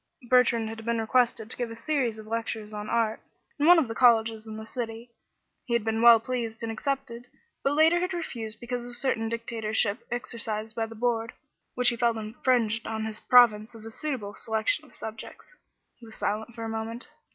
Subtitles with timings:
[0.31, 3.21] Bertrand had been requested to give a series of lectures on art
[3.59, 5.11] in one of the colleges in the city.
[5.67, 7.27] He had been well pleased and had accepted,
[7.63, 11.33] but later had refused because of certain dictatorship exercised by the Board,
[11.75, 15.53] which he felt infringed on his province of a suitable selection of subjects.
[15.97, 17.07] He was silent for a moment.